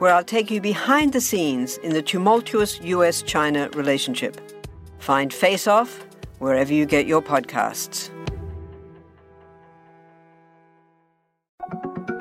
where 0.00 0.14
I'll 0.14 0.24
take 0.24 0.50
you 0.50 0.60
behind 0.62 1.12
the 1.12 1.20
scenes 1.20 1.76
in 1.78 1.92
the 1.92 2.02
tumultuous 2.02 2.80
US 2.80 3.22
China 3.22 3.68
relationship. 3.74 4.40
Find 4.98 5.32
Face 5.32 5.66
Off 5.66 6.04
wherever 6.38 6.72
you 6.72 6.86
get 6.86 7.06
your 7.06 7.22
podcasts. 7.22 8.10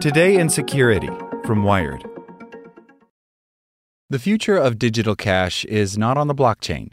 Today 0.02 0.38
in 0.38 0.50
Security 0.50 1.10
from 1.46 1.64
Wired. 1.64 2.04
The 4.10 4.20
future 4.20 4.58
of 4.58 4.78
digital 4.78 5.16
cash 5.16 5.64
is 5.66 5.98
not 5.98 6.18
on 6.18 6.28
the 6.28 6.36
blockchain. 6.36 6.92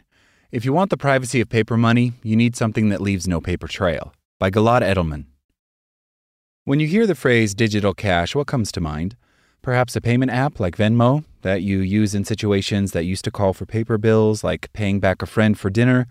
If 0.51 0.63
you 0.63 0.71
want 0.71 0.89
the 0.89 0.97
privacy 0.97 1.41
of 1.41 1.49
paper 1.49 1.75
money, 1.75 2.13
you 2.23 2.37
need 2.37 2.55
something 2.55 2.87
that 2.89 3.01
leaves 3.01 3.27
no 3.27 3.41
paper 3.41 3.67
trail. 3.67 4.13
By 4.39 4.51
Gilad 4.51 4.83
Edelman. 4.83 5.25
When 6.63 6.79
you 6.79 6.87
hear 6.87 7.05
the 7.05 7.15
phrase 7.15 7.53
digital 7.53 7.93
cash, 7.93 8.35
what 8.35 8.47
comes 8.47 8.71
to 8.73 8.81
mind? 8.81 9.17
Perhaps 9.67 9.97
a 9.97 10.01
payment 10.01 10.31
app 10.31 10.61
like 10.61 10.77
Venmo 10.77 11.25
that 11.41 11.61
you 11.61 11.79
use 11.79 12.15
in 12.15 12.23
situations 12.23 12.93
that 12.93 13.03
used 13.03 13.25
to 13.25 13.31
call 13.31 13.51
for 13.51 13.65
paper 13.65 13.97
bills, 13.97 14.41
like 14.41 14.71
paying 14.71 15.01
back 15.01 15.21
a 15.21 15.25
friend 15.25 15.59
for 15.59 15.69
dinner. 15.69 16.07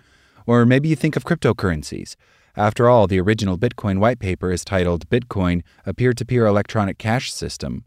Or 0.46 0.66
maybe 0.66 0.90
you 0.90 0.94
think 0.94 1.16
of 1.16 1.24
cryptocurrencies. 1.24 2.16
After 2.54 2.86
all, 2.86 3.06
the 3.06 3.18
original 3.18 3.56
Bitcoin 3.56 3.98
white 3.98 4.18
paper 4.18 4.52
is 4.52 4.62
titled 4.62 5.08
Bitcoin, 5.08 5.62
a 5.86 5.94
peer 5.94 6.12
to 6.12 6.24
peer 6.26 6.44
electronic 6.44 6.98
cash 6.98 7.32
system. 7.32 7.86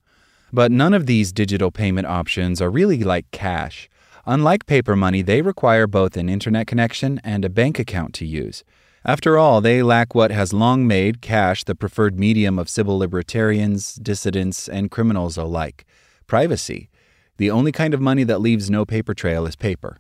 But 0.52 0.72
none 0.72 0.96
of 0.96 1.06
these 1.06 1.32
digital 1.32 1.70
payment 1.70 2.08
options 2.08 2.64
are 2.64 2.72
really 2.72 3.04
like 3.04 3.30
cash. 3.30 3.92
Unlike 4.26 4.66
paper 4.66 4.96
money, 4.96 5.22
they 5.22 5.44
require 5.44 5.86
both 5.86 6.18
an 6.18 6.30
internet 6.30 6.66
connection 6.66 7.22
and 7.24 7.46
a 7.46 7.50
bank 7.50 7.78
account 7.78 8.16
to 8.16 8.26
use. 8.26 8.64
After 9.10 9.40
all, 9.40 9.60
they 9.60 9.82
lack 9.82 10.14
what 10.14 10.30
has 10.30 10.54
long 10.54 10.86
made 10.86 11.20
cash 11.20 11.64
the 11.64 11.74
preferred 11.74 12.20
medium 12.20 12.60
of 12.60 12.70
civil 12.70 12.96
libertarians, 13.00 13.96
dissidents, 13.96 14.70
and 14.70 14.92
criminals 14.92 15.36
alike 15.36 15.84
privacy. 16.28 16.92
The 17.38 17.50
only 17.50 17.72
kind 17.72 17.96
of 17.96 18.02
money 18.02 18.24
that 18.26 18.40
leaves 18.40 18.70
no 18.70 18.86
paper 18.86 19.16
trail 19.16 19.48
is 19.48 19.56
paper. 19.56 19.98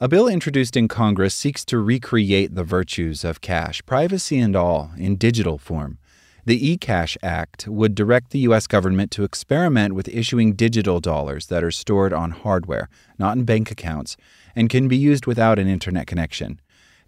A 0.00 0.08
bill 0.08 0.26
introduced 0.26 0.76
in 0.76 0.88
Congress 0.88 1.36
seeks 1.36 1.64
to 1.66 1.78
recreate 1.78 2.56
the 2.56 2.64
virtues 2.64 3.22
of 3.22 3.40
cash, 3.40 3.80
privacy 3.86 4.40
and 4.40 4.56
all, 4.56 4.90
in 4.98 5.14
digital 5.14 5.58
form. 5.58 5.98
The 6.44 6.76
eCash 6.76 7.16
Act 7.22 7.68
would 7.68 7.94
direct 7.94 8.30
the 8.30 8.40
U.S. 8.40 8.66
government 8.66 9.12
to 9.12 9.22
experiment 9.22 9.94
with 9.94 10.08
issuing 10.08 10.54
digital 10.54 10.98
dollars 10.98 11.46
that 11.46 11.62
are 11.62 11.70
stored 11.70 12.12
on 12.12 12.32
hardware, 12.32 12.88
not 13.20 13.36
in 13.36 13.44
bank 13.44 13.70
accounts, 13.70 14.16
and 14.56 14.68
can 14.68 14.88
be 14.88 14.96
used 14.96 15.26
without 15.26 15.60
an 15.60 15.68
internet 15.68 16.08
connection. 16.08 16.60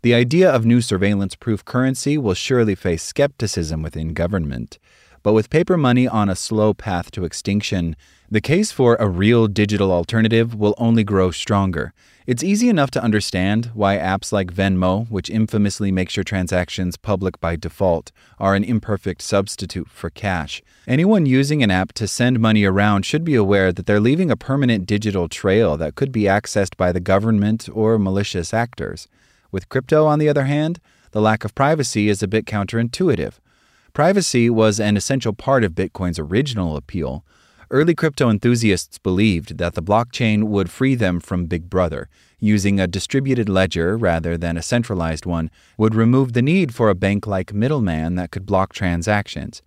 The 0.02 0.14
idea 0.14 0.50
of 0.50 0.64
new 0.64 0.80
surveillance 0.80 1.34
proof 1.34 1.62
currency 1.62 2.16
will 2.16 2.32
surely 2.32 2.74
face 2.74 3.02
skepticism 3.02 3.82
within 3.82 4.14
government. 4.14 4.78
But 5.22 5.34
with 5.34 5.50
paper 5.50 5.76
money 5.76 6.08
on 6.08 6.30
a 6.30 6.36
slow 6.36 6.72
path 6.72 7.10
to 7.10 7.24
extinction, 7.24 7.96
the 8.30 8.40
case 8.40 8.72
for 8.72 8.96
a 8.96 9.06
real 9.06 9.46
digital 9.46 9.92
alternative 9.92 10.54
will 10.54 10.74
only 10.78 11.04
grow 11.04 11.30
stronger. 11.30 11.92
It's 12.26 12.42
easy 12.42 12.70
enough 12.70 12.90
to 12.92 13.02
understand 13.02 13.72
why 13.74 13.98
apps 13.98 14.32
like 14.32 14.54
Venmo, 14.54 15.06
which 15.10 15.28
infamously 15.28 15.92
makes 15.92 16.16
your 16.16 16.24
transactions 16.24 16.96
public 16.96 17.38
by 17.38 17.56
default, 17.56 18.10
are 18.38 18.54
an 18.54 18.64
imperfect 18.64 19.20
substitute 19.20 19.90
for 19.90 20.08
cash. 20.08 20.62
Anyone 20.88 21.26
using 21.26 21.62
an 21.62 21.70
app 21.70 21.92
to 21.94 22.08
send 22.08 22.40
money 22.40 22.64
around 22.64 23.04
should 23.04 23.24
be 23.24 23.34
aware 23.34 23.70
that 23.70 23.84
they're 23.84 24.00
leaving 24.00 24.30
a 24.30 24.36
permanent 24.36 24.86
digital 24.86 25.28
trail 25.28 25.76
that 25.76 25.94
could 25.94 26.10
be 26.10 26.22
accessed 26.22 26.78
by 26.78 26.90
the 26.90 27.00
government 27.00 27.68
or 27.70 27.98
malicious 27.98 28.54
actors. 28.54 29.06
With 29.52 29.68
crypto, 29.68 30.06
on 30.06 30.18
the 30.18 30.28
other 30.28 30.44
hand, 30.44 30.80
the 31.12 31.20
lack 31.20 31.44
of 31.44 31.54
privacy 31.54 32.08
is 32.08 32.22
a 32.22 32.28
bit 32.28 32.46
counterintuitive. 32.46 33.34
Privacy 33.92 34.48
was 34.48 34.78
an 34.78 34.96
essential 34.96 35.32
part 35.32 35.64
of 35.64 35.72
Bitcoin's 35.72 36.18
original 36.18 36.76
appeal. 36.76 37.24
Early 37.72 37.94
crypto 37.94 38.30
enthusiasts 38.30 38.98
believed 38.98 39.58
that 39.58 39.74
the 39.74 39.82
blockchain 39.82 40.44
would 40.44 40.70
free 40.70 40.94
them 40.94 41.20
from 41.20 41.46
Big 41.46 41.70
Brother. 41.70 42.08
Using 42.38 42.80
a 42.80 42.86
distributed 42.86 43.48
ledger 43.48 43.96
rather 43.96 44.36
than 44.36 44.56
a 44.56 44.62
centralized 44.62 45.26
one 45.26 45.50
would 45.76 45.94
remove 45.94 46.32
the 46.32 46.42
need 46.42 46.74
for 46.74 46.88
a 46.88 46.94
bank 46.94 47.26
like 47.26 47.52
middleman 47.52 48.16
that 48.16 48.30
could 48.30 48.46
block 48.46 48.72
transactions. 48.72 49.62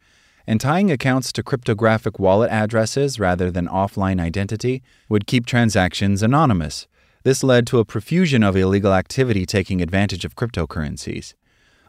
And 0.46 0.60
tying 0.60 0.92
accounts 0.92 1.32
to 1.34 1.44
cryptographic 1.44 2.20
wallet 2.20 2.52
addresses 2.52 3.20
rather 3.20 3.50
than 3.50 3.68
offline 3.68 4.20
identity 4.20 4.84
would 5.08 5.28
keep 5.28 5.46
transactions 5.46 6.22
anonymous. 6.22 6.88
This 7.24 7.42
led 7.42 7.66
to 7.68 7.80
a 7.80 7.86
profusion 7.86 8.44
of 8.44 8.58
illegal 8.58 8.94
activity 8.94 9.46
taking 9.46 9.82
advantage 9.82 10.26
of 10.26 10.36
cryptocurrencies. 10.36 11.36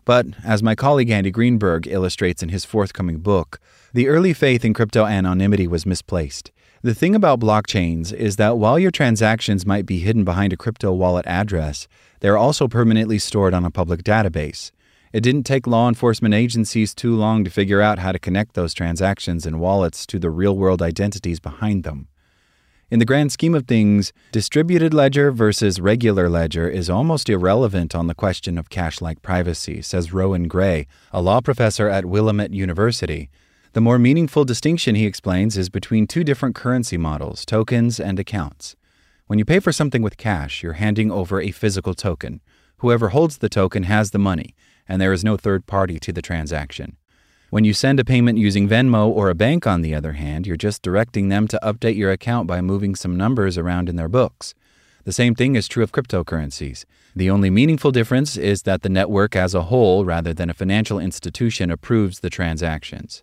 But, 0.04 0.26
as 0.44 0.62
my 0.62 0.76
colleague 0.76 1.10
Andy 1.10 1.32
Greenberg 1.32 1.88
illustrates 1.88 2.40
in 2.40 2.50
his 2.50 2.64
forthcoming 2.64 3.18
book, 3.18 3.58
the 3.92 4.06
early 4.06 4.32
faith 4.32 4.64
in 4.64 4.74
crypto 4.74 5.06
anonymity 5.06 5.66
was 5.66 5.86
misplaced. 5.86 6.52
The 6.82 6.94
thing 6.94 7.16
about 7.16 7.40
blockchains 7.40 8.12
is 8.12 8.36
that 8.36 8.58
while 8.58 8.78
your 8.78 8.92
transactions 8.92 9.66
might 9.66 9.86
be 9.86 9.98
hidden 9.98 10.22
behind 10.22 10.52
a 10.52 10.56
crypto 10.56 10.92
wallet 10.92 11.26
address, 11.26 11.88
they 12.20 12.28
are 12.28 12.38
also 12.38 12.68
permanently 12.68 13.18
stored 13.18 13.54
on 13.54 13.64
a 13.64 13.70
public 13.70 14.04
database. 14.04 14.70
It 15.12 15.22
didn't 15.22 15.44
take 15.44 15.66
law 15.66 15.88
enforcement 15.88 16.34
agencies 16.34 16.94
too 16.94 17.16
long 17.16 17.42
to 17.42 17.50
figure 17.50 17.80
out 17.80 17.98
how 17.98 18.12
to 18.12 18.18
connect 18.20 18.54
those 18.54 18.74
transactions 18.74 19.46
and 19.46 19.58
wallets 19.58 20.06
to 20.06 20.18
the 20.20 20.30
real 20.30 20.56
world 20.56 20.82
identities 20.82 21.40
behind 21.40 21.82
them. 21.82 22.06
In 22.90 22.98
the 22.98 23.06
grand 23.06 23.32
scheme 23.32 23.54
of 23.54 23.66
things, 23.66 24.12
distributed 24.30 24.92
ledger 24.92 25.32
versus 25.32 25.80
regular 25.80 26.28
ledger 26.28 26.68
is 26.68 26.90
almost 26.90 27.30
irrelevant 27.30 27.94
on 27.94 28.08
the 28.08 28.14
question 28.14 28.58
of 28.58 28.68
cash 28.68 29.00
like 29.00 29.22
privacy, 29.22 29.80
says 29.80 30.12
Rohan 30.12 30.48
Grey, 30.48 30.86
a 31.10 31.22
law 31.22 31.40
professor 31.40 31.88
at 31.88 32.04
Willamette 32.04 32.52
University. 32.52 33.30
The 33.72 33.80
more 33.80 33.98
meaningful 33.98 34.44
distinction, 34.44 34.94
he 34.94 35.06
explains, 35.06 35.56
is 35.56 35.70
between 35.70 36.06
two 36.06 36.24
different 36.24 36.54
currency 36.54 36.98
models 36.98 37.46
tokens 37.46 37.98
and 37.98 38.18
accounts. 38.18 38.76
When 39.26 39.38
you 39.38 39.46
pay 39.46 39.60
for 39.60 39.72
something 39.72 40.02
with 40.02 40.18
cash, 40.18 40.62
you're 40.62 40.74
handing 40.74 41.10
over 41.10 41.40
a 41.40 41.52
physical 41.52 41.94
token. 41.94 42.42
Whoever 42.78 43.08
holds 43.08 43.38
the 43.38 43.48
token 43.48 43.84
has 43.84 44.10
the 44.10 44.18
money, 44.18 44.54
and 44.86 45.00
there 45.00 45.14
is 45.14 45.24
no 45.24 45.38
third 45.38 45.66
party 45.66 45.98
to 46.00 46.12
the 46.12 46.22
transaction. 46.22 46.98
When 47.54 47.62
you 47.62 47.72
send 47.72 48.00
a 48.00 48.04
payment 48.04 48.36
using 48.36 48.68
Venmo 48.68 49.06
or 49.06 49.30
a 49.30 49.34
bank, 49.36 49.64
on 49.64 49.82
the 49.82 49.94
other 49.94 50.14
hand, 50.14 50.44
you're 50.44 50.56
just 50.56 50.82
directing 50.82 51.28
them 51.28 51.46
to 51.46 51.60
update 51.62 51.94
your 51.94 52.10
account 52.10 52.48
by 52.48 52.60
moving 52.60 52.96
some 52.96 53.16
numbers 53.16 53.56
around 53.56 53.88
in 53.88 53.94
their 53.94 54.08
books. 54.08 54.56
The 55.04 55.12
same 55.12 55.36
thing 55.36 55.54
is 55.54 55.68
true 55.68 55.84
of 55.84 55.92
cryptocurrencies. 55.92 56.84
The 57.14 57.30
only 57.30 57.50
meaningful 57.50 57.92
difference 57.92 58.36
is 58.36 58.62
that 58.62 58.82
the 58.82 58.88
network 58.88 59.36
as 59.36 59.54
a 59.54 59.62
whole, 59.70 60.04
rather 60.04 60.34
than 60.34 60.50
a 60.50 60.52
financial 60.52 60.98
institution, 60.98 61.70
approves 61.70 62.18
the 62.18 62.28
transactions. 62.28 63.22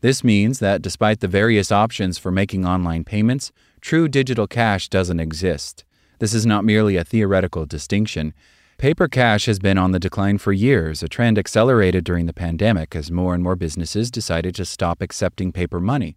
This 0.00 0.24
means 0.24 0.60
that 0.60 0.80
despite 0.80 1.20
the 1.20 1.28
various 1.28 1.70
options 1.70 2.16
for 2.16 2.30
making 2.30 2.64
online 2.64 3.04
payments, 3.04 3.52
true 3.82 4.08
digital 4.08 4.46
cash 4.46 4.88
doesn't 4.88 5.20
exist. 5.20 5.84
This 6.20 6.32
is 6.32 6.46
not 6.46 6.64
merely 6.64 6.96
a 6.96 7.04
theoretical 7.04 7.66
distinction, 7.66 8.32
Paper 8.78 9.08
cash 9.08 9.46
has 9.46 9.58
been 9.58 9.76
on 9.76 9.90
the 9.90 9.98
decline 9.98 10.38
for 10.38 10.52
years, 10.52 11.02
a 11.02 11.08
trend 11.08 11.36
accelerated 11.36 12.04
during 12.04 12.26
the 12.26 12.32
pandemic 12.32 12.94
as 12.94 13.10
more 13.10 13.34
and 13.34 13.42
more 13.42 13.56
businesses 13.56 14.08
decided 14.08 14.54
to 14.54 14.64
stop 14.64 15.02
accepting 15.02 15.50
paper 15.50 15.80
money. 15.80 16.16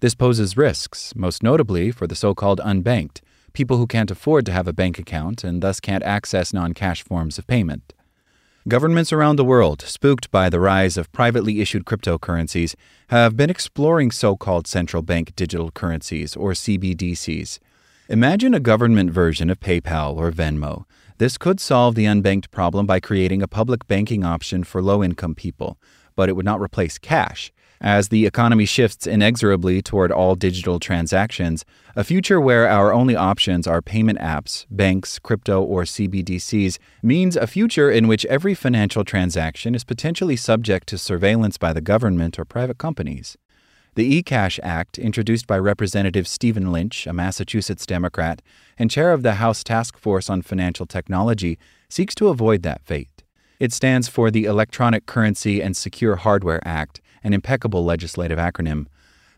This 0.00 0.14
poses 0.14 0.56
risks, 0.56 1.14
most 1.14 1.42
notably 1.42 1.90
for 1.90 2.06
the 2.06 2.14
so 2.14 2.34
called 2.34 2.58
unbanked, 2.60 3.20
people 3.52 3.76
who 3.76 3.86
can't 3.86 4.10
afford 4.10 4.46
to 4.46 4.52
have 4.52 4.66
a 4.66 4.72
bank 4.72 4.98
account 4.98 5.44
and 5.44 5.60
thus 5.60 5.78
can't 5.78 6.02
access 6.02 6.54
non 6.54 6.72
cash 6.72 7.02
forms 7.02 7.36
of 7.36 7.46
payment. 7.46 7.92
Governments 8.66 9.12
around 9.12 9.36
the 9.36 9.44
world, 9.44 9.82
spooked 9.82 10.30
by 10.30 10.48
the 10.48 10.58
rise 10.58 10.96
of 10.96 11.12
privately 11.12 11.60
issued 11.60 11.84
cryptocurrencies, 11.84 12.76
have 13.08 13.36
been 13.36 13.50
exploring 13.50 14.10
so 14.10 14.36
called 14.36 14.66
central 14.66 15.02
bank 15.02 15.36
digital 15.36 15.70
currencies, 15.70 16.34
or 16.34 16.52
CBDCs. 16.52 17.58
Imagine 18.08 18.54
a 18.54 18.60
government 18.60 19.10
version 19.10 19.50
of 19.50 19.60
PayPal 19.60 20.16
or 20.16 20.32
Venmo. 20.32 20.86
This 21.20 21.36
could 21.36 21.60
solve 21.60 21.96
the 21.96 22.06
unbanked 22.06 22.50
problem 22.50 22.86
by 22.86 22.98
creating 22.98 23.42
a 23.42 23.46
public 23.46 23.86
banking 23.86 24.24
option 24.24 24.64
for 24.64 24.80
low 24.80 25.04
income 25.04 25.34
people, 25.34 25.76
but 26.16 26.30
it 26.30 26.32
would 26.32 26.46
not 26.46 26.62
replace 26.62 26.96
cash. 26.96 27.52
As 27.78 28.08
the 28.08 28.24
economy 28.24 28.64
shifts 28.64 29.06
inexorably 29.06 29.82
toward 29.82 30.10
all 30.10 30.34
digital 30.34 30.80
transactions, 30.80 31.66
a 31.94 32.04
future 32.04 32.40
where 32.40 32.66
our 32.66 32.94
only 32.94 33.16
options 33.16 33.66
are 33.66 33.82
payment 33.82 34.18
apps, 34.18 34.64
banks, 34.70 35.18
crypto, 35.18 35.60
or 35.60 35.82
CBDCs 35.82 36.78
means 37.02 37.36
a 37.36 37.46
future 37.46 37.90
in 37.90 38.08
which 38.08 38.24
every 38.24 38.54
financial 38.54 39.04
transaction 39.04 39.74
is 39.74 39.84
potentially 39.84 40.36
subject 40.36 40.88
to 40.88 40.96
surveillance 40.96 41.58
by 41.58 41.74
the 41.74 41.82
government 41.82 42.38
or 42.38 42.46
private 42.46 42.78
companies. 42.78 43.36
The 43.96 44.22
eCash 44.22 44.60
Act, 44.62 44.98
introduced 44.98 45.48
by 45.48 45.58
Representative 45.58 46.28
Stephen 46.28 46.70
Lynch, 46.70 47.08
a 47.08 47.12
Massachusetts 47.12 47.84
Democrat 47.84 48.40
and 48.78 48.90
chair 48.90 49.12
of 49.12 49.22
the 49.24 49.34
House 49.34 49.64
Task 49.64 49.98
Force 49.98 50.30
on 50.30 50.42
Financial 50.42 50.86
Technology, 50.86 51.58
seeks 51.88 52.14
to 52.14 52.28
avoid 52.28 52.62
that 52.62 52.82
fate. 52.84 53.24
It 53.58 53.72
stands 53.72 54.06
for 54.06 54.30
the 54.30 54.44
Electronic 54.44 55.06
Currency 55.06 55.60
and 55.60 55.76
Secure 55.76 56.16
Hardware 56.16 56.60
Act 56.64 57.00
an 57.22 57.32
impeccable 57.34 57.84
legislative 57.84 58.38
acronym. 58.38 58.86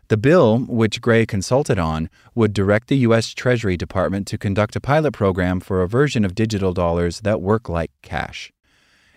The 0.09 0.17
bill, 0.17 0.59
which 0.59 1.01
Grey 1.01 1.25
consulted 1.25 1.79
on, 1.79 2.09
would 2.35 2.53
direct 2.53 2.87
the 2.87 2.97
U.S. 2.97 3.33
Treasury 3.33 3.77
Department 3.77 4.27
to 4.27 4.37
conduct 4.37 4.75
a 4.75 4.81
pilot 4.81 5.13
program 5.13 5.59
for 5.59 5.81
a 5.81 5.87
version 5.87 6.23
of 6.23 6.35
digital 6.35 6.73
dollars 6.73 7.21
that 7.21 7.41
work 7.41 7.69
like 7.69 7.91
cash. 8.01 8.51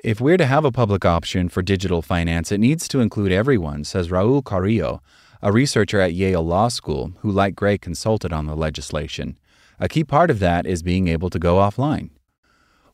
If 0.03 0.21
we're 0.21 0.37
to 0.37 0.47
have 0.47 0.65
a 0.65 0.73
public 0.73 1.05
option 1.05 1.49
for 1.49 1.63
digital 1.63 2.03
finance, 2.03 2.53
it 2.53 2.59
needs 2.59 2.87
to 2.89 3.01
include 3.01 3.33
everyone, 3.33 3.85
says 3.85 4.09
Raul 4.09 4.45
Carrillo, 4.45 5.03
a 5.47 5.53
researcher 5.53 6.01
at 6.01 6.13
Yale 6.13 6.43
Law 6.43 6.67
School 6.67 7.13
who, 7.21 7.31
like 7.31 7.55
Grey, 7.55 7.79
consulted 7.79 8.33
on 8.33 8.47
the 8.47 8.57
legislation. 8.57 9.39
A 9.79 9.89
key 9.89 10.03
part 10.03 10.29
of 10.29 10.41
that 10.41 10.67
is 10.67 10.83
being 10.83 11.07
able 11.07 11.31
to 11.31 11.39
go 11.39 11.59
offline. 11.59 12.11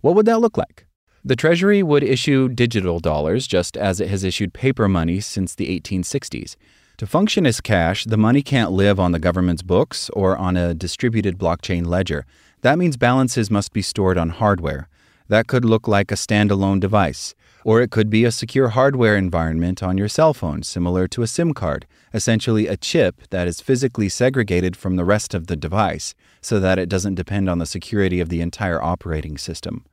What 0.03 0.15
would 0.15 0.27
that 0.27 0.43
look 0.43 0.59
like? 0.59 0.87
The 1.25 1.35
Treasury 1.35 1.83
would 1.83 2.03
issue 2.03 2.51
digital 2.51 3.01
dollars 3.01 3.47
just 3.47 3.75
as 3.75 4.01
it 4.01 4.09
has 4.11 4.23
issued 4.23 4.53
paper 4.53 4.87
money 4.87 5.19
since 5.19 5.55
the 5.55 5.81
1860s. 5.81 6.57
To 6.99 7.07
function 7.07 7.47
as 7.47 7.63
cash, 7.63 8.05
the 8.05 8.19
money 8.19 8.43
can't 8.43 8.71
live 8.71 9.01
on 9.01 9.13
the 9.13 9.19
government's 9.19 9.63
books 9.63 10.11
or 10.11 10.37
on 10.37 10.55
a 10.55 10.75
distributed 10.75 11.39
blockchain 11.39 11.87
ledger. 11.87 12.27
That 12.61 12.77
means 12.77 12.99
balances 12.99 13.51
must 13.51 13.73
be 13.73 13.81
stored 13.81 14.19
on 14.19 14.29
hardware. 14.29 14.91
That 15.29 15.47
could 15.47 15.65
look 15.65 15.89
like 15.89 16.11
a 16.11 16.17
standalone 16.17 16.81
device, 16.81 17.35
or 17.65 17.81
it 17.81 17.91
could 17.91 18.11
be 18.11 18.25
a 18.25 18.33
secure 18.33 18.69
hardware 18.69 19.17
environment 19.17 19.83
on 19.83 19.97
your 19.99 20.09
cell 20.09 20.35
phone, 20.35 20.63
similar 20.63 21.07
to 21.09 21.23
a 21.23 21.27
SIM 21.27 21.55
card, 21.55 21.87
essentially 22.13 22.67
a 22.67 22.77
chip 22.77 23.29
that 23.31 23.47
is 23.47 23.61
physically 23.61 24.09
segregated 24.09 24.77
from 24.77 24.97
the 24.97 25.05
rest 25.05 25.35
of 25.35 25.47
the 25.47 25.57
device 25.57 26.15
so 26.41 26.59
that 26.61 26.79
it 26.79 26.89
doesn't 26.89 27.15
depend 27.15 27.49
on 27.49 27.59
the 27.59 27.67
security 27.67 28.21
of 28.21 28.29
the 28.29 28.41
entire 28.41 28.83
operating 28.83 29.39
system. 29.39 29.85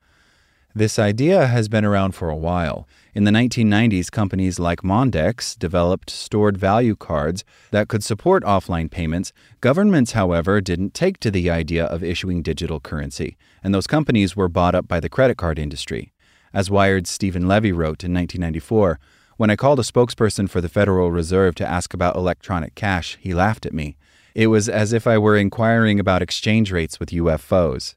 This 0.75 0.99
idea 0.99 1.47
has 1.47 1.67
been 1.67 1.83
around 1.83 2.11
for 2.11 2.29
a 2.29 2.35
while. 2.35 2.87
In 3.15 3.23
the 3.23 3.31
1990s, 3.31 4.11
companies 4.11 4.59
like 4.59 4.81
Mondex 4.81 5.57
developed 5.57 6.11
stored 6.11 6.57
value 6.57 6.95
cards 6.95 7.43
that 7.71 7.87
could 7.87 8.03
support 8.03 8.43
offline 8.43 8.91
payments. 8.91 9.33
Governments, 9.61 10.11
however, 10.11 10.61
didn't 10.61 10.93
take 10.93 11.19
to 11.21 11.31
the 11.31 11.49
idea 11.49 11.85
of 11.85 12.03
issuing 12.03 12.43
digital 12.43 12.79
currency, 12.79 13.35
and 13.63 13.73
those 13.73 13.87
companies 13.87 14.35
were 14.35 14.47
bought 14.47 14.75
up 14.75 14.87
by 14.87 14.99
the 14.99 15.09
credit 15.09 15.37
card 15.37 15.57
industry. 15.57 16.13
As 16.53 16.69
Wired's 16.69 17.09
Steven 17.09 17.47
Levy 17.47 17.71
wrote 17.71 18.03
in 18.03 18.13
1994, 18.13 18.99
when 19.37 19.49
I 19.49 19.55
called 19.55 19.79
a 19.79 19.83
spokesperson 19.83 20.47
for 20.47 20.61
the 20.61 20.69
Federal 20.69 21.11
Reserve 21.11 21.55
to 21.55 21.67
ask 21.67 21.95
about 21.95 22.15
electronic 22.15 22.75
cash, 22.75 23.17
he 23.19 23.33
laughed 23.33 23.65
at 23.65 23.73
me. 23.73 23.97
It 24.35 24.47
was 24.47 24.69
as 24.69 24.93
if 24.93 25.07
I 25.07 25.17
were 25.17 25.35
inquiring 25.35 25.99
about 25.99 26.21
exchange 26.21 26.71
rates 26.71 26.99
with 26.99 27.09
UFOs. 27.09 27.95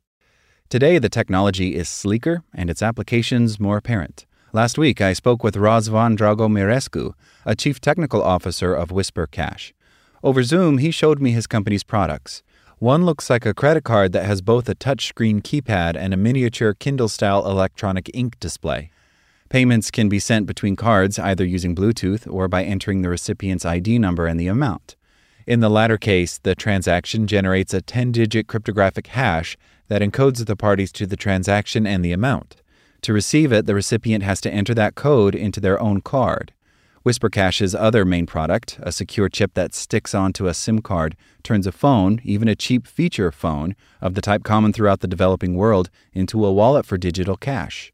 Today, 0.73 0.99
the 0.99 1.11
technology 1.11 1.75
is 1.75 1.87
sleeker 1.87 2.45
and 2.55 2.71
its 2.71 2.81
applications 2.81 3.61
more 3.61 3.77
apparent. 3.77 4.25
Last 4.55 4.79
week, 4.79 5.03
I 5.03 5.13
spoke 5.13 5.45
with 5.45 5.55
Razvan 5.55 6.17
Dragomirescu, 6.17 7.13
a 7.45 7.55
chief 7.55 7.79
technical 7.79 8.23
officer 8.23 8.73
of 8.73 8.91
Whisper 8.91 9.27
Cash. 9.27 9.75
Over 10.23 10.43
Zoom, 10.43 10.79
he 10.79 10.91
showed 10.91 11.21
me 11.21 11.33
his 11.33 11.47
company's 11.47 11.85
products. 11.85 12.43
One 12.79 13.05
looks 13.05 13.29
like 13.29 13.45
a 13.45 13.53
credit 13.53 13.85
card 13.85 14.13
that 14.13 14.25
has 14.25 14.41
both 14.41 14.67
a 14.67 14.75
touchscreen 14.75 15.43
keypad 15.43 15.95
and 15.95 16.15
a 16.15 16.17
miniature 16.17 16.73
Kindle 16.73 17.11
style 17.11 17.47
electronic 17.47 18.11
ink 18.15 18.41
display. 18.41 18.91
Payments 19.51 19.91
can 19.91 20.09
be 20.09 20.19
sent 20.19 20.47
between 20.47 20.75
cards 20.75 21.19
either 21.19 21.45
using 21.45 21.75
Bluetooth 21.75 22.27
or 22.33 22.49
by 22.49 22.65
entering 22.65 23.03
the 23.03 23.11
recipient's 23.11 23.67
ID 23.67 23.99
number 23.99 24.27
and 24.27 24.41
the 24.41 24.47
amount. 24.47 24.97
In 25.47 25.61
the 25.61 25.69
latter 25.69 25.99
case, 25.99 26.39
the 26.39 26.55
transaction 26.55 27.27
generates 27.27 27.75
a 27.75 27.83
10 27.83 28.13
digit 28.13 28.47
cryptographic 28.47 29.09
hash 29.09 29.57
that 29.89 30.03
encodes 30.03 30.45
the 30.45 30.57
parties 30.57 30.93
to 30.93 31.07
the 31.07 31.17
transaction 31.17 31.87
and 31.87 32.05
the 32.05 32.13
amount. 32.13 32.57
To 33.03 33.13
receive 33.13 33.53
it, 33.53 33.67
the 33.67 33.75
recipient 33.75 34.23
has 34.23 34.41
to 34.43 34.51
enter 34.53 34.75
that 34.75 34.95
code 34.95 35.35
into 35.35 35.61
their 35.61 35.81
own 35.81 36.01
card. 36.01 36.53
WhisperCash's 37.05 37.75
other 37.75 38.05
main 38.05 38.27
product, 38.27 38.79
a 38.81 38.93
secure 38.93 39.29
chip 39.29 39.55
that 39.55 39.75
sticks 39.75 40.15
onto 40.15 40.47
a 40.47 40.55
SIM 40.55 40.81
card, 40.81 41.17
turns 41.43 41.67
a 41.67 41.73
phone, 41.73 42.21
even 42.23 42.47
a 42.47 42.55
cheap 42.55 42.87
feature 42.87 43.33
phone, 43.33 43.75
of 44.01 44.15
the 44.15 44.21
type 44.21 44.45
common 44.45 44.73
throughout 44.73 45.01
the 45.01 45.09
developing 45.09 45.57
world, 45.57 45.91
into 46.13 46.47
a 46.47 46.53
wallet 46.53 46.87
for 46.87 46.97
digital 46.97 47.37
cash. 47.37 47.93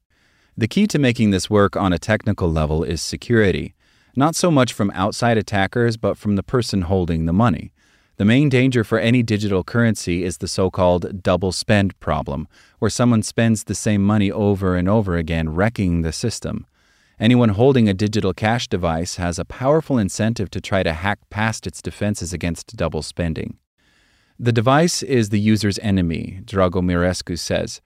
The 0.58 0.68
key 0.68 0.86
to 0.88 0.98
making 0.98 1.30
this 1.30 1.48
work 1.48 1.74
on 1.74 1.94
a 1.94 1.98
technical 1.98 2.52
level 2.52 2.84
is 2.84 3.00
security, 3.00 3.74
not 4.18 4.34
so 4.34 4.50
much 4.50 4.72
from 4.72 4.90
outside 4.90 5.38
attackers, 5.38 5.96
but 5.96 6.18
from 6.18 6.34
the 6.34 6.42
person 6.42 6.82
holding 6.82 7.24
the 7.26 7.32
money. 7.32 7.72
The 8.16 8.24
main 8.24 8.48
danger 8.48 8.82
for 8.82 8.98
any 8.98 9.22
digital 9.22 9.62
currency 9.62 10.24
is 10.24 10.38
the 10.38 10.48
so 10.48 10.70
called 10.70 11.22
double 11.22 11.52
spend 11.52 11.98
problem, 12.00 12.48
where 12.80 12.90
someone 12.90 13.22
spends 13.22 13.62
the 13.62 13.76
same 13.76 14.02
money 14.02 14.28
over 14.30 14.74
and 14.74 14.88
over 14.88 15.16
again, 15.16 15.50
wrecking 15.50 16.02
the 16.02 16.12
system. 16.12 16.66
Anyone 17.20 17.50
holding 17.50 17.88
a 17.88 17.94
digital 17.94 18.34
cash 18.34 18.66
device 18.66 19.16
has 19.16 19.38
a 19.38 19.44
powerful 19.44 19.98
incentive 19.98 20.50
to 20.50 20.60
try 20.60 20.82
to 20.82 20.94
hack 20.94 21.20
past 21.30 21.64
its 21.64 21.80
defenses 21.80 22.32
against 22.32 22.76
double 22.76 23.02
spending. 23.02 23.56
The 24.36 24.52
device 24.52 25.04
is 25.04 25.28
the 25.28 25.40
user's 25.40 25.78
enemy, 25.78 26.40
Dragomirescu 26.44 27.38
says. 27.38 27.80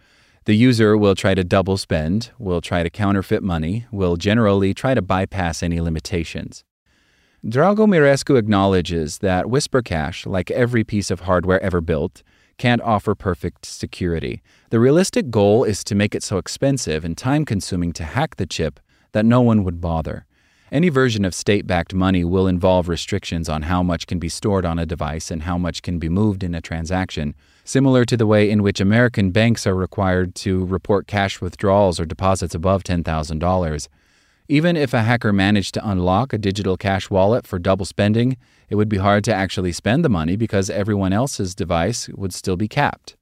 The 0.44 0.56
user 0.56 0.99
will 0.99 1.15
try 1.15 1.35
to 1.35 1.44
double 1.44 1.77
spend, 1.77 2.33
will 2.37 2.61
try 2.61 2.83
to 2.83 2.91
counterfeit 2.91 3.44
money, 3.44 3.87
will 3.93 4.17
generally 4.17 4.75
try 4.75 4.93
to 4.93 5.00
bypass 5.00 5.62
any 5.62 5.81
limitations. 5.81 6.65
Dragomirescu 7.47 8.37
acknowledges 8.37 9.19
that 9.19 9.47
WhisperCash, 9.47 10.27
like 10.27 10.50
every 10.50 10.83
piece 10.83 11.12
of 11.12 11.21
hardware 11.21 11.62
ever 11.62 11.81
built, 11.81 12.25
can't 12.59 12.83
offer 12.83 13.15
perfect 13.15 13.67
security. 13.67 14.43
The 14.71 14.81
realistic 14.81 15.31
goal 15.31 15.62
is 15.62 15.85
to 15.85 15.94
make 15.94 16.14
it 16.14 16.25
so 16.25 16.38
expensive 16.38 17.05
and 17.05 17.16
time 17.16 17.45
consuming 17.45 17.93
to 17.95 18.05
hack 18.05 18.37
the 18.37 18.47
chip 18.47 18.81
that 19.12 19.25
no 19.25 19.40
one 19.40 19.62
would 19.62 19.81
bother. 19.81 20.26
Any 20.73 20.88
version 20.88 21.26
of 21.26 21.35
state 21.35 21.67
backed 21.67 21.93
money 21.93 22.25
will 22.25 22.47
involve 22.47 22.88
restrictions 22.88 23.47
on 23.47 23.61
how 23.64 23.83
much 23.83 24.07
can 24.07 24.19
be 24.19 24.31
stored 24.31 24.64
on 24.64 24.79
a 24.79 24.87
device 24.87 25.31
and 25.31 25.43
how 25.43 25.59
much 25.59 25.83
can 25.83 25.99
be 25.99 26.09
moved 26.09 26.43
in 26.43 26.55
a 26.55 26.62
transaction, 26.62 27.35
similar 27.62 28.07
to 28.07 28.17
the 28.17 28.26
way 28.26 28.49
in 28.49 28.62
which 28.62 28.81
American 28.81 29.33
banks 29.33 29.67
are 29.67 29.75
required 29.75 30.35
to 30.37 30.64
report 30.64 31.07
cash 31.07 31.43
withdrawals 31.43 32.00
or 32.00 32.07
deposits 32.07 32.55
above 32.55 32.85
$10,000. 32.85 33.88
Even 34.49 34.75
if 34.75 34.95
a 34.95 35.02
hacker 35.02 35.31
managed 35.31 35.75
to 35.75 35.87
unlock 35.87 36.33
a 36.33 36.38
digital 36.38 36.79
cash 36.79 37.11
wallet 37.11 37.47
for 37.47 37.59
double 37.59 37.85
spending, 37.85 38.38
it 38.71 38.76
would 38.76 38.88
be 38.88 38.97
hard 38.97 39.25
to 39.25 39.35
actually 39.35 39.73
spend 39.73 40.02
the 40.02 40.09
money 40.09 40.37
because 40.37 40.71
everyone 40.71 41.12
else's 41.12 41.55
device 41.55 42.09
would 42.14 42.33
still 42.33 42.57
be 42.57 42.67
capped. 42.67 43.14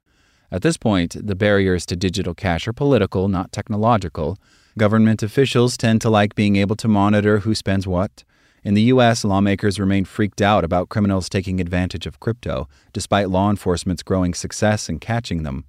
At 0.52 0.62
this 0.62 0.76
point, 0.76 1.16
the 1.20 1.34
barriers 1.34 1.84
to 1.86 1.96
digital 1.96 2.32
cash 2.32 2.68
are 2.68 2.72
political, 2.72 3.26
not 3.26 3.50
technological. 3.50 4.38
Government 4.78 5.22
officials 5.22 5.76
tend 5.76 6.00
to 6.00 6.10
like 6.10 6.34
being 6.34 6.56
able 6.56 6.76
to 6.76 6.88
monitor 6.88 7.40
who 7.40 7.54
spends 7.54 7.86
what. 7.86 8.22
In 8.62 8.74
the 8.74 8.82
U.S., 8.82 9.24
lawmakers 9.24 9.80
remain 9.80 10.04
freaked 10.04 10.40
out 10.40 10.64
about 10.64 10.90
criminals 10.90 11.28
taking 11.28 11.60
advantage 11.60 12.06
of 12.06 12.20
crypto, 12.20 12.68
despite 12.92 13.30
law 13.30 13.50
enforcement's 13.50 14.02
growing 14.02 14.34
success 14.34 14.88
in 14.88 15.00
catching 15.00 15.42
them. 15.42 15.64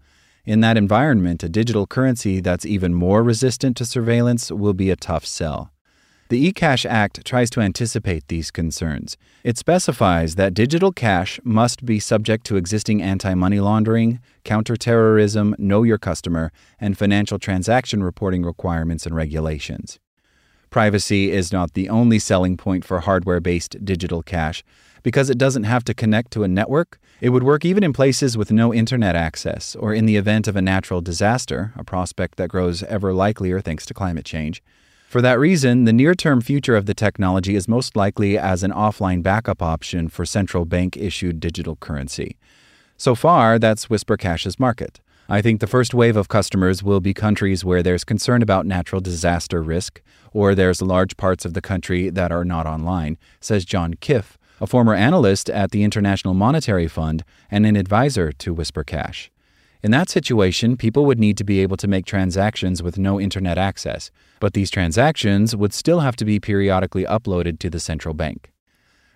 In 0.45 0.59
that 0.61 0.77
environment, 0.77 1.43
a 1.43 1.49
digital 1.49 1.87
currency 1.87 2.41
that's 2.41 2.65
even 2.65 2.93
more 2.93 3.23
resistant 3.23 3.77
to 3.77 3.85
surveillance 3.85 4.51
will 4.51 4.73
be 4.73 4.89
a 4.89 4.95
tough 4.95 5.25
sell. 5.25 5.70
The 6.31 6.49
eCash 6.49 6.89
Act 6.89 7.25
tries 7.25 7.49
to 7.49 7.59
anticipate 7.59 8.29
these 8.29 8.51
concerns. 8.51 9.17
It 9.43 9.57
specifies 9.57 10.35
that 10.35 10.53
digital 10.53 10.93
cash 10.93 11.41
must 11.43 11.85
be 11.85 11.99
subject 11.99 12.45
to 12.45 12.55
existing 12.55 13.01
anti 13.01 13.33
money 13.33 13.59
laundering, 13.59 14.21
counterterrorism, 14.45 15.55
know 15.57 15.83
your 15.83 15.97
customer, 15.97 16.53
and 16.79 16.97
financial 16.97 17.37
transaction 17.37 18.01
reporting 18.01 18.43
requirements 18.45 19.05
and 19.05 19.13
regulations. 19.13 19.99
Privacy 20.69 21.33
is 21.33 21.51
not 21.51 21.73
the 21.73 21.89
only 21.89 22.17
selling 22.17 22.55
point 22.55 22.85
for 22.85 23.01
hardware 23.01 23.41
based 23.41 23.83
digital 23.83 24.23
cash. 24.23 24.63
Because 25.03 25.29
it 25.29 25.37
doesn't 25.37 25.63
have 25.63 25.83
to 25.83 25.93
connect 25.93 26.31
to 26.31 26.43
a 26.43 26.47
network, 26.47 26.97
it 27.19 27.31
would 27.31 27.43
work 27.43 27.65
even 27.65 27.83
in 27.83 27.91
places 27.91 28.37
with 28.37 28.53
no 28.53 28.73
internet 28.73 29.17
access 29.17 29.75
or 29.75 29.93
in 29.93 30.05
the 30.05 30.15
event 30.15 30.47
of 30.47 30.55
a 30.55 30.61
natural 30.61 31.01
disaster, 31.01 31.73
a 31.75 31.83
prospect 31.83 32.37
that 32.37 32.47
grows 32.47 32.83
ever 32.83 33.13
likelier 33.13 33.59
thanks 33.59 33.85
to 33.87 33.93
climate 33.93 34.23
change. 34.23 34.63
For 35.11 35.21
that 35.21 35.39
reason, 35.39 35.83
the 35.83 35.91
near 35.91 36.15
term 36.15 36.39
future 36.39 36.77
of 36.77 36.85
the 36.85 36.93
technology 36.93 37.53
is 37.53 37.67
most 37.67 37.97
likely 37.97 38.37
as 38.37 38.63
an 38.63 38.71
offline 38.71 39.21
backup 39.21 39.61
option 39.61 40.07
for 40.07 40.25
central 40.25 40.63
bank 40.63 40.95
issued 40.95 41.41
digital 41.41 41.75
currency. 41.75 42.37
So 42.95 43.13
far, 43.13 43.59
that's 43.59 43.89
Whisper 43.89 44.15
Cash's 44.15 44.57
market. 44.57 45.01
I 45.27 45.41
think 45.41 45.59
the 45.59 45.67
first 45.67 45.93
wave 45.93 46.15
of 46.15 46.29
customers 46.29 46.81
will 46.81 47.01
be 47.01 47.13
countries 47.13 47.65
where 47.65 47.83
there's 47.83 48.05
concern 48.05 48.41
about 48.41 48.65
natural 48.65 49.01
disaster 49.01 49.61
risk, 49.61 50.01
or 50.31 50.55
there's 50.55 50.81
large 50.81 51.17
parts 51.17 51.43
of 51.43 51.55
the 51.55 51.61
country 51.61 52.09
that 52.09 52.31
are 52.31 52.45
not 52.45 52.65
online, 52.65 53.17
says 53.41 53.65
John 53.65 53.95
Kiff, 53.95 54.37
a 54.61 54.65
former 54.65 54.93
analyst 54.93 55.49
at 55.49 55.71
the 55.71 55.83
International 55.83 56.33
Monetary 56.33 56.87
Fund 56.87 57.25
and 57.49 57.65
an 57.65 57.75
advisor 57.75 58.31
to 58.31 58.53
Whisper 58.53 58.85
Cash. 58.85 59.29
In 59.83 59.91
that 59.91 60.09
situation, 60.09 60.77
people 60.77 61.05
would 61.05 61.19
need 61.19 61.37
to 61.37 61.43
be 61.43 61.59
able 61.59 61.77
to 61.77 61.87
make 61.87 62.05
transactions 62.05 62.83
with 62.83 62.97
no 62.99 63.19
internet 63.19 63.57
access, 63.57 64.11
but 64.39 64.53
these 64.53 64.69
transactions 64.69 65.55
would 65.55 65.73
still 65.73 66.01
have 66.01 66.15
to 66.17 66.25
be 66.25 66.39
periodically 66.39 67.03
uploaded 67.05 67.57
to 67.59 67.69
the 67.69 67.79
central 67.79 68.13
bank. 68.13 68.51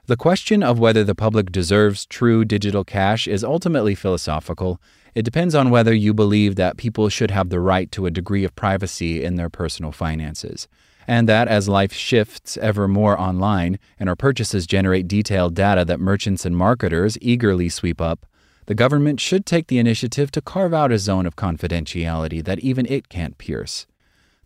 The 0.07 0.17
question 0.17 0.63
of 0.63 0.79
whether 0.79 1.03
the 1.03 1.15
public 1.15 1.51
deserves 1.51 2.05
true 2.05 2.45
digital 2.45 2.83
cash 2.83 3.27
is 3.27 3.43
ultimately 3.43 3.95
philosophical 3.95 4.79
it 5.15 5.23
depends 5.23 5.55
on 5.55 5.69
whether 5.69 5.93
you 5.93 6.13
believe 6.13 6.57
that 6.57 6.75
people 6.75 7.07
should 7.07 7.31
have 7.31 7.47
the 7.47 7.61
right 7.61 7.89
to 7.93 8.05
a 8.05 8.11
degree 8.11 8.43
of 8.43 8.53
privacy 8.53 9.23
in 9.23 9.35
their 9.35 9.49
personal 9.49 9.93
finances, 9.93 10.67
and 11.07 11.29
that 11.29 11.47
as 11.47 11.69
life 11.69 11.93
shifts 11.93 12.57
ever 12.57 12.85
more 12.85 13.17
online 13.17 13.79
and 13.97 14.09
our 14.09 14.17
purchases 14.17 14.67
generate 14.67 15.07
detailed 15.07 15.55
data 15.55 15.85
that 15.85 16.01
merchants 16.01 16.45
and 16.45 16.57
marketers 16.57 17.17
eagerly 17.21 17.69
sweep 17.69 18.01
up, 18.01 18.25
the 18.67 18.75
government 18.75 19.19
should 19.19 19.45
take 19.45 19.67
the 19.67 19.77
initiative 19.77 20.31
to 20.31 20.41
carve 20.41 20.73
out 20.73 20.91
a 20.91 20.97
zone 20.97 21.25
of 21.25 21.35
confidentiality 21.35 22.43
that 22.43 22.59
even 22.59 22.85
it 22.87 23.09
can't 23.09 23.37
pierce. 23.37 23.85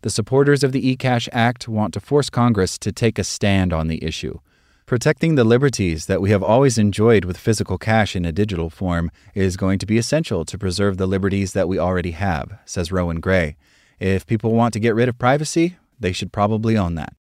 The 0.02 0.10
supporters 0.10 0.62
of 0.62 0.72
the 0.72 0.96
eCash 0.96 1.28
Act 1.32 1.68
want 1.68 1.94
to 1.94 2.00
force 2.00 2.30
Congress 2.30 2.78
to 2.78 2.92
take 2.92 3.18
a 3.18 3.24
stand 3.24 3.72
on 3.72 3.88
the 3.88 4.02
issue. 4.04 4.38
Protecting 4.86 5.36
the 5.36 5.44
liberties 5.44 6.06
that 6.06 6.20
we 6.20 6.30
have 6.30 6.42
always 6.42 6.76
enjoyed 6.76 7.24
with 7.24 7.36
physical 7.36 7.78
cash 7.78 8.16
in 8.16 8.24
a 8.24 8.32
digital 8.32 8.70
form 8.70 9.10
is 9.34 9.56
going 9.56 9.78
to 9.78 9.86
be 9.86 9.98
essential 9.98 10.44
to 10.44 10.58
preserve 10.58 10.96
the 10.96 11.06
liberties 11.06 11.52
that 11.52 11.68
we 11.68 11.78
already 11.78 12.10
have, 12.10 12.58
says 12.64 12.90
Rohan 12.90 13.20
Grey. 13.20 13.56
If 14.00 14.26
people 14.26 14.52
want 14.52 14.72
to 14.72 14.80
get 14.80 14.94
rid 14.94 15.08
of 15.08 15.18
privacy, 15.18 15.76
they 15.98 16.12
should 16.12 16.32
probably 16.32 16.76
own 16.76 16.94
that. 16.96 17.14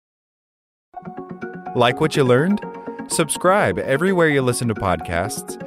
Like 1.75 2.00
what 2.00 2.16
you 2.16 2.24
learned? 2.24 2.62
Subscribe 3.10 3.80
everywhere 3.80 4.30
you 4.30 4.42
listen 4.42 4.68
to 4.70 4.74
podcasts 4.74 5.66